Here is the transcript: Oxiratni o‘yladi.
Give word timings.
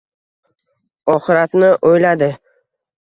Oxiratni 1.15 1.69
o‘yladi. 1.91 2.31